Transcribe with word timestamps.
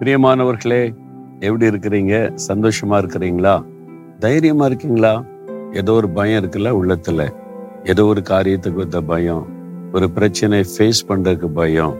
பிரியமானவர்களே 0.00 0.94
எப்படி 1.38 1.66
இருக்கிறீங்க? 1.66 2.38
சந்தோஷமா 2.48 2.96
இருக்கிறீங்களா? 2.98 3.64
தைரியமா 4.18 4.66
இருக்கீங்களா? 4.66 5.24
ஏதோ 5.72 5.92
ஒரு 5.92 6.08
பயம் 6.08 6.44
இருக்குல்ல 6.44 6.80
உள்ளத்துல. 6.80 7.30
ஏதோ 7.84 8.04
ஒரு 8.04 8.22
காரியத்துக்கு 8.28 8.72
வந்த 8.72 9.00
பயம் 9.00 9.46
ஒரு 9.92 10.10
பிரச்சனை 10.10 10.64
ஃபேஸ் 10.78 11.06
பண்றதுக்கு 11.08 11.46
பயம். 11.46 11.96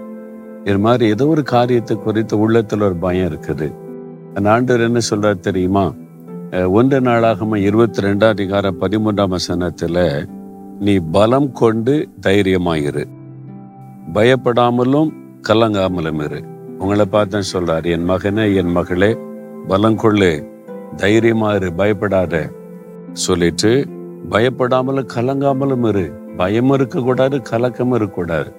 இது 0.64 0.78
மாதிரி 0.78 1.10
ஏதோ 1.10 1.26
ஒரு 1.26 1.42
காரியத்தை 1.42 1.96
குறித்து 1.96 2.50
உள்ளத்துல 2.50 2.82
ஒரு 2.82 2.96
பயம் 2.96 3.28
இருக்குது. 3.28 3.74
அந்த 4.34 4.52
ஆண்டவர் 4.52 4.82
என்ன 4.82 4.98
சொல்றாரு 5.10 5.38
தெரியுமா? 5.38 5.92
ஒன்று 6.66 7.00
நாளாகம 7.00 7.56
இருபத்தி 7.56 8.02
ரெண்டாம் 8.02 8.28
அதிகாரம் 8.28 8.80
பதிமூன்றாம் 8.80 9.36
வசனத்துல 9.36 10.26
நீ 10.80 10.98
பலம் 11.12 11.52
கொண்டு 11.52 12.08
தைரியமாயிரு. 12.26 13.04
பயப்படாமலும் 14.12 15.10
கலங்காமலும் 15.48 16.24
இரு. 16.24 16.54
உங்களை 16.78 17.04
பார்த்து 17.04 17.42
சொல்றாரு 17.52 17.86
என் 17.94 18.08
மகனே 18.10 18.54
என் 18.54 18.70
மகளே 18.70 19.16
பலம் 19.68 19.98
கொள்ளு 19.98 20.30
தைரியமா 20.96 21.54
இரு 21.54 21.72
பயப்படாத. 21.72 22.50
சொல்லிட்டு 23.12 23.86
பயப்படாமலும் 24.30 25.08
கலங்காமலும் 25.14 25.88
இரு 25.88 26.04
பயம் 26.36 26.70
இருக்கக்கூடாது 26.70 27.36
கலக்கமும் 27.50 27.94
இருக்கக்கூடாது. 27.94 28.50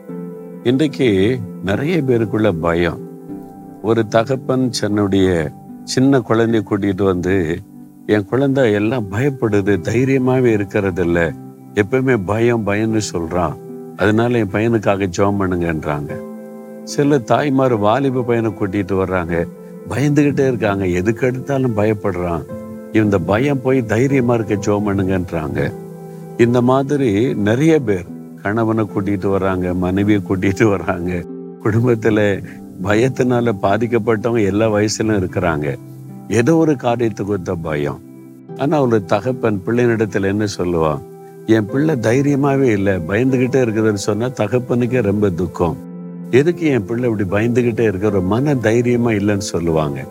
இன்றைக்கு 0.63 1.39
நிறைய 1.65 1.97
பேருக்குள்ள 2.07 2.51
பயம். 2.59 2.99
ஒரு 3.81 4.07
தகப்பன் 4.07 4.69
தன்னுடைய 4.79 5.51
சின்ன 5.83 6.19
குழந்தைய 6.19 6.61
கூட்டிகிட்டு 6.69 7.03
வந்து 7.03 7.57
என் 8.05 8.25
குழந்தை 8.25 8.71
எல்லாம் 8.71 9.11
பயப்படுது 9.11 9.73
தைரியமாகவே 9.89 10.51
இருக்கிறது 10.51 11.03
இல்லை 11.03 11.27
எப்பவுமே 11.73 12.15
பயம் 12.25 12.65
பயம்னு 12.67 13.03
சொல்கிறான் 13.11 13.57
அதனால 13.95 14.37
என் 14.37 14.51
பையனுக்காக 14.51 15.09
ஜோம் 15.17 15.39
பண்ணுங்கன்றாங்க. 15.39 16.11
சில 16.87 17.17
தாய்மார் 17.19 17.75
வாலிப 17.75 18.21
பையனை 18.21 18.51
கூட்டிட்டு 18.51 18.95
வர்றாங்க. 18.95 19.47
பயந்துகிட்டே 19.89 20.47
இருக்காங்க. 20.47 20.87
எதுக்கு 20.87 21.27
எடுத்தாலும் 21.27 21.77
பயப்படுறான். 21.77 22.43
இந்த 22.93 23.19
பயம் 23.19 23.61
போய் 23.61 23.85
தைரியமா 23.85 24.33
இருக்க 24.33 24.53
ஜெபம் 24.53 24.87
பண்ணுங்கன்றாங்க 24.87 25.73
இந்த 26.37 26.61
மாதிரி 26.61 27.33
நிறைய 27.33 27.79
பேர் 27.79 28.05
கணவனை 28.41 28.83
கூட்டிட்டு 28.83 29.35
வர்றாங்க 29.35 29.75
மனைவியை 29.75 30.21
கூட்டிட்டு 30.29 30.69
வர்றாங்க. 30.73 31.25
குடும்பத்துல 31.63 32.43
பயத்தினால 32.83 33.51
பாதிக்கப்பட்டவங்க 33.61 34.45
எல்லா 34.45 34.71
வயசுலயும் 34.71 35.19
இருக்கிறாங்க. 35.19 35.77
ஏதோ 36.29 36.55
ஒரு 36.55 36.71
காரியத்துக்கு 36.71 37.25
ஒத்த 37.25 37.55
பயம். 37.55 38.01
ஆனா 38.57 38.81
ஒரு 38.81 39.05
தகப்பன் 39.05 39.61
பிள்ளைனிடத்துல 39.65 40.23
என்ன 40.23 40.45
சொல்லுவான்? 40.57 41.01
என் 41.45 41.65
பிள்ளை 41.65 41.95
தைரியமாவே 41.95 42.61
இல்லை. 42.61 42.93
பயந்துகிட்டே 42.93 43.59
இருக்குதுன்னு 43.61 44.05
சொன்னா 44.07 44.25
தகப்பனுக்கே 44.25 45.01
ரொம்ப 45.01 45.29
துக்கம். 45.29 45.85
எதுக்கு 46.31 46.65
என் 46.65 46.85
பிள்ளை 46.85 47.09
இப்படி 47.09 47.45
பயந்துகிட்டே 47.45 47.79
இருக்கிற 47.79 48.09
ஒரு 48.09 48.21
மன 48.21 48.55
தைரியமா 48.55 49.09
இல்லைன்னு 49.09 49.37
சொல்லுவாங்க. 49.37 50.05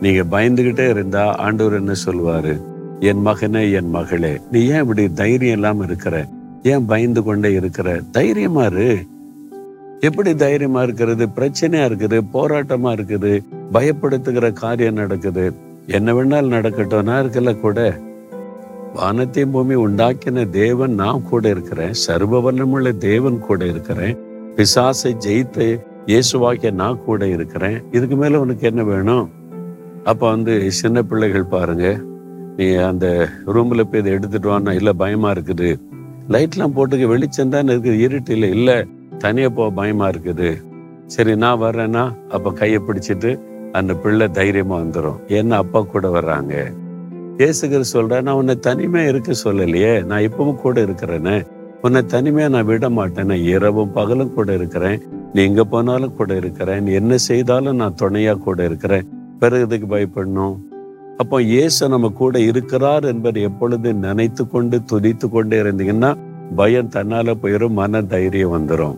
நீங்க 0.00 0.40
பயந்துகிட்டே 0.40 0.88
இருந்தா 0.88 1.34
ஆண்டவர் 1.34 1.72
என்ன 1.72 1.92
சொல்லுவாரு? 2.04 2.60
என் 3.00 3.26
மகனே 3.26 3.72
என் 3.72 3.90
மகளே 3.90 4.40
நீ 4.50 4.66
ஏன் 4.66 4.80
இப்படி 4.80 5.12
தைரியம் 5.12 5.54
இல்லாம 5.54 5.84
இருக்கிற? 5.84 6.26
ஏன் 6.62 6.84
பயந்து 6.84 7.22
கொண்டே 7.22 7.52
இருக்கிற? 7.52 8.00
தைரியமா 8.10 8.64
இரு. 8.64 9.06
எப்படி 10.00 10.34
தைரியமா 10.34 10.82
இருக்கிறது? 10.82 11.26
பிரச்சனையா 11.26 11.90
இருக்குது 11.90 12.20
போராட்டமா 12.32 12.92
இருக்குது 12.92 13.44
பயப்படுத்துகிற 13.72 14.52
காரியம் 14.52 14.94
நடக்குது. 14.94 15.52
என்ன 15.86 16.12
வேணாலும் 16.12 16.48
நடக்கட்டும். 16.48 17.04
நான் 17.04 17.24
இருக்கல 17.24 17.60
கூட. 17.60 17.98
வானத்தையும் 18.94 19.50
பூமி 19.50 19.74
உண்டாக்கின 19.74 20.50
தேவன் 20.50 20.94
நான் 20.94 21.22
கூட 21.22 21.48
இருக்கிறேன். 21.48 21.92
சர்வ 21.92 22.52
வல்லமுள்ள 22.52 22.96
தேவன் 22.96 23.38
கூட 23.38 23.66
இருக்கிறேன். 23.66 24.16
பிசாசை 24.56 25.10
ஜெயித்து 25.26 25.66
இயேசுவாக்கிய 26.06 26.70
நான் 26.70 27.04
கூட 27.04 27.26
இருக்கிறேன். 27.26 27.82
இதுக்கு 27.90 28.16
மேல 28.16 28.40
உனக்கு 28.40 28.66
என்ன 28.66 28.82
வேணும்? 28.82 29.30
அப்ப 30.04 30.30
வந்து 30.30 30.70
சின்ன 30.70 31.02
பிள்ளைகள் 31.02 31.44
பாருங்க. 31.44 31.98
நீ 32.56 32.74
அந்த 32.74 33.28
ரூம்ல 33.46 33.82
போய் 33.82 34.00
இதை 34.00 34.12
எடுத்துட்டு 34.12 34.48
வானா 34.48 34.72
இல்ல 34.72 34.92
பயமா 34.92 35.32
இருக்குது. 35.32 35.80
லைட்லாம் 36.28 36.74
போட்டுக்க 36.76 37.06
வெளிச்சம் 37.06 37.48
தானே 37.48 37.74
இருக்குது. 37.74 37.98
இருட்டு 37.98 38.32
இல்லை 38.32 38.50
இல்ல. 38.50 38.86
தனியா 39.18 39.48
போக 39.48 39.70
பயமா 39.70 40.08
இருக்குது. 40.08 40.50
சரி 41.06 41.36
நான் 41.36 41.60
வர்றேன்னா 41.60 42.12
அப்ப 42.28 42.52
கையை 42.52 42.80
பிடிச்சிட்டு 42.88 43.40
அந்த 43.72 43.94
பிள்ளை 43.94 44.28
தைரியமா 44.28 44.76
வந்துடும் 44.76 45.18
ஏன்னா 45.28 45.50
அப்பா 45.50 45.80
கூட 45.82 46.08
வர்றாங்க. 46.08 46.72
இயேசுகர் 47.38 47.92
சொல்றேன் 47.94 48.22
நான் 48.22 48.34
உன்னை 48.34 48.58
தனிமையா 48.66 49.08
இருக்க 49.08 49.32
சொல்லலையே. 49.44 50.04
நான் 50.04 50.20
இப்பவும் 50.20 50.60
கூட 50.60 50.80
இருக்கிறேன்னு 50.80 51.46
உன்னை 51.82 52.02
தனிமையா 52.02 52.48
நான் 52.48 52.64
விட 52.64 52.90
மாட்டேன். 52.90 53.26
நான் 53.26 53.42
இரவும் 53.42 53.92
பகலும் 53.92 54.34
கூட 54.34 54.54
இருக்கிறேன். 54.54 55.02
நீ 55.32 55.42
எங்க 55.42 55.64
போனாலும் 55.64 56.16
கூட 56.16 56.36
இருக்கிறேன். 56.36 56.82
நீ 56.82 56.92
என்ன 56.92 57.16
செய்தாலும் 57.16 57.76
நான் 57.76 57.94
துணையா 58.02 58.38
கூட 58.38 58.64
இருக்கிறேன். 58.64 59.08
பிறகு 59.38 59.62
இதுக்கு 59.62 59.96
பயப்படணும்? 59.96 60.56
அப்போ 61.16 61.42
இயேசு 61.42 61.88
நம்ம 61.88 62.08
கூட 62.08 62.40
இருக்கிறார் 62.40 63.04
என்பதை 63.04 63.42
எப்பொழுது 63.42 63.94
நினைத்து 63.94 64.48
கொண்டு 64.48 64.80
துதித்து 64.92 65.28
கொண்டே 65.28 65.62
இருந்தீங்கன்னா 65.62 66.16
பயம் 66.56 66.88
தன்னால 66.88 67.34
போயிடும் 67.42 67.70
மன 67.70 68.02
தைரியம் 68.02 68.52
வந்துடும் 68.52 68.96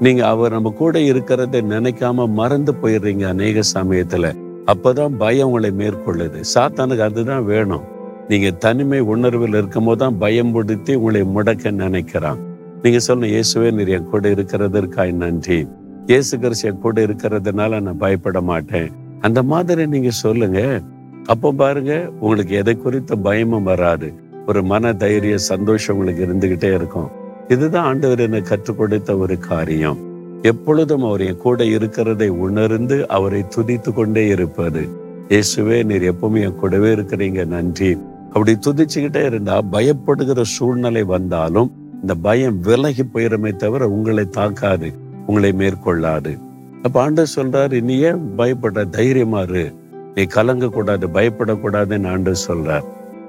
நீங்க 0.00 0.28
அவர் 0.28 0.52
நம்ம 0.52 0.70
கூட 0.70 0.98
இருக்கிறத 0.98 1.60
நினைக்காம 1.70 2.28
மறந்து 2.28 2.72
போயிடுறீங்க 2.72 3.26
அநேக 3.26 3.60
சமயத்துல. 3.74 4.36
அப்பதான் 4.66 5.16
பயம் 5.18 5.46
உங்களை 5.46 5.70
மேற்கொள்ளுது. 5.70 6.44
சாத்தானுக்கு 6.54 6.98
அதுதான் 6.98 7.44
வேணும். 7.44 7.98
நீங்க 8.30 8.50
தனிமை 8.50 9.00
உணர்வில் 9.00 9.54
இருக்கும் 9.54 9.84
போதுதான் 9.84 10.18
பயம் 10.18 10.52
உங்களை 10.52 11.22
முடக்க 11.22 11.70
நினைக்கிறான். 11.82 12.38
நீங்க 12.82 12.98
சொன்ன 12.98 13.26
இயேசுவே 13.26 13.72
நீர் 13.72 13.88
என் 13.88 14.04
கூட 14.04 14.28
இருக்கிறதற்காய் 14.28 15.12
நன்றி. 15.12 15.66
இயேசு 16.06 16.38
கிறிஸ்து 16.38 16.68
என் 16.68 16.78
கூட 16.78 17.02
இருக்கிறதுனால 17.02 17.80
நான் 17.80 17.96
பயப்பட 17.96 18.40
மாட்டேன். 18.40 18.90
அந்த 19.20 19.42
மாதிரி 19.42 19.86
நீங்க 19.86 20.10
சொல்லுங்க. 20.10 20.80
அப்போ 21.26 21.52
பாருங்க 21.52 22.10
உங்களுக்கு 22.20 22.54
எதை 22.54 22.76
குறித்த 22.76 23.16
பயமும் 23.16 23.62
வராது. 23.62 24.12
ஒரு 24.46 24.62
மன 24.62 24.92
தைரிய 24.92 25.38
சந்தோஷம் 25.38 25.96
உங்களுக்கு 25.96 26.26
இருந்துகிட்டே 26.26 26.74
இருக்கும். 26.74 27.10
இதுதான் 27.48 27.84
ஆண்டவர் 27.84 28.18
எனக்கு 28.18 28.48
கற்றுக் 28.48 28.78
கொடுத்த 28.78 29.16
ஒரு 29.16 29.38
காரியம். 29.38 29.98
எப்பொழுதும் 30.42 31.02
அவர் 31.02 31.20
என் 31.20 31.36
கூட 31.36 31.64
இருக்கிறதை 31.64 32.28
உணர்ந்து 32.28 33.08
அவரை 33.08 33.44
துதித்து 33.56 33.92
கொண்டே 33.92 34.26
இருப்பது. 34.26 34.88
இயேசுவே 35.28 35.84
நீர் 35.84 36.14
எப்பவுமே 36.14 36.40
என் 36.40 36.54
கூடவே 36.54 36.94
இருக்கிறீங்க. 36.94 37.46
நன்றி. 37.46 37.98
அப்படி 38.30 38.58
துதிச்சுக்கிட்டே 38.66 39.24
இருந்தா 39.24 39.62
பயப்படுகிற 39.72 40.40
சூழ்நிலை 40.42 41.02
வந்தாலும் 41.02 41.72
இந்த 42.00 42.14
பயம் 42.14 42.60
விலகி 42.60 43.02
போயிருமே 43.02 43.56
தவிர 43.56 43.88
உங்களை 43.88 44.28
தாக்காது 44.28 44.92
உங்களை 45.26 45.52
மேற்கொள்ளாது. 45.52 46.38
அப்ப 46.82 47.00
ஆண்டவர் 47.00 47.32
சொல்றாரு 47.36 47.80
நீ 47.80 47.98
ஏன் 47.98 48.30
பயப்படுற? 48.38 48.88
தைரியமா 48.88 49.40
இரு. 49.40 49.74
நீ 50.14 50.22
கலங்க 50.22 50.68
கூடாது 50.68 51.08
பயப்படக்கூடாதுன்னு 51.08 52.10
ஆண்டவர் 52.10 52.44
சொல்றார். 52.48 52.84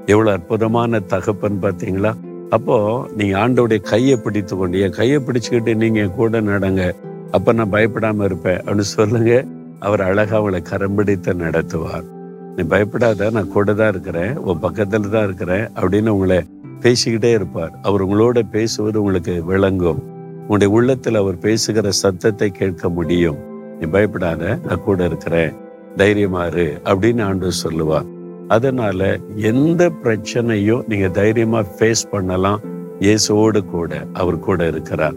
எவ்வளவு 0.05 0.35
அற்புதமான 0.35 0.99
தகப்பன் 0.99 1.59
பாத்தீங்களா 1.61 2.13
அப்போ 2.49 3.07
நீங்க 3.17 3.47
ஆண்டோடைய 3.47 3.81
கையை 3.81 4.17
பிடித்து 4.17 4.57
கொண்டு 4.57 4.79
என் 4.79 4.91
கையை 4.91 5.17
பிடிச்சுக்கிட்டு 5.17 5.75
நீங்க 5.75 6.05
கூட 6.05 6.41
நடங்க. 6.41 6.95
அப்ப 7.31 7.51
நான் 7.51 7.71
பயப்படாம 7.71 8.23
இருப்பேன். 8.23 8.57
அப்படின்னு 8.57 8.79
சொல்லுங்க. 8.79 9.45
அவர் 9.79 10.01
அழகா 10.01 10.37
அவளை 10.37 10.61
கரம்பிடித்து 10.69 11.33
நடத்துவார். 11.33 12.20
நீ 12.55 12.63
பயப்படாத 12.63 13.29
நான் 13.29 13.47
கூட 13.47 13.73
தான் 13.73 13.89
இருக்கிறேன் 13.89 14.37
உன் 14.37 14.61
பக்கத்துல 14.61 15.09
தான் 15.09 15.23
இருக்கிறேன் 15.23 15.69
அப்படின்னு 15.75 16.09
உங்களை 16.09 16.43
பேசிக்கிட்டே 16.79 17.31
இருப்பார். 17.31 17.73
அவர் 17.81 18.07
உங்களோட 18.07 18.41
பேசுவது 18.51 18.99
உங்களுக்கு 19.01 19.43
விளங்கும். 19.43 20.01
உங்களுடைய 20.41 20.73
உள்ளத்தில் 20.73 21.15
அவர் 21.15 21.37
பேசுகிற 21.37 21.91
சத்தத்தை 21.91 22.49
கேட்க 22.49 22.89
முடியும். 22.89 23.37
நீ 23.79 23.87
பயப்படாத 23.87 24.59
நான் 24.67 24.83
கூட 24.83 25.05
இருக்கிறேன். 25.05 25.53
தைரியமாறு 25.97 26.65
அப்படின்னு 26.83 27.23
ஆண்டு 27.23 27.51
சொல்லுவார். 27.51 28.05
அதனால 28.47 29.19
எந்த 29.35 29.91
பிரச்சனையும் 30.03 30.83
நீங்க 30.87 31.07
தைரியமா 31.07 31.59
ஃபேஸ் 31.59 32.03
பண்ணலாம். 32.11 32.59
இயேசுவோடு 32.99 33.65
கூட 33.65 34.05
அவர் 34.13 34.39
கூட 34.39 34.67
இருக்கிறார். 34.67 35.13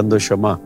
சந்தோஷமா? 0.00 0.56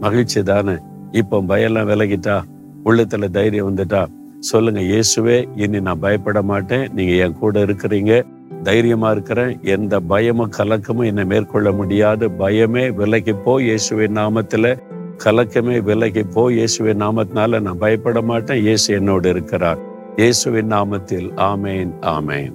மகிழ்ச்சி 0.00 0.42
தானே? 0.42 0.76
இப்போ 1.10 1.40
பயம்லாம் 1.40 1.90
விலகிட்டா? 1.90 2.42
உள்ளத்துல 2.84 3.30
தைரியம் 3.30 3.76
வந்துட்டா? 3.76 4.06
சொல்லுங்க 4.40 4.80
இயேசுவே 4.80 5.48
இனி 5.56 5.80
நான் 5.80 5.98
பயப்பட 5.98 6.42
மாட்டேன். 6.42 6.88
நீங்க 6.94 7.12
என் 7.12 7.32
கூட 7.32 7.60
இருக்கிறீங்க. 7.60 8.26
தைரியமா 8.62 9.10
இருக்கிறேன். 9.10 9.58
எந்த 9.62 10.00
பயமும் 10.00 10.50
கலக்கமும் 10.58 11.04
என்னை 11.04 11.24
மேற்கொள்ள 11.24 11.72
முடியாது. 11.72 12.28
பயமே 12.28 12.94
விலகி 12.94 13.32
போ 13.32 13.60
இயேசுவின் 13.60 14.16
நாமத்துல. 14.16 14.78
கலக்கமே 15.24 15.82
விலகி 15.82 16.22
போ 16.22 16.50
இயேசுவின் 16.50 17.02
நாமத்தினால 17.02 17.60
நான் 17.60 17.78
பயப்பட 17.78 18.22
மாட்டேன். 18.22 18.60
இயேசு 18.60 18.94
என்னோடு 18.94 19.28
இருக்கிறார். 19.28 19.78
இயேசுவின் 20.16 20.72
நாமத்தில் 20.72 21.30
ஆமேன் 21.36 21.90
ஆமேன். 22.00 22.52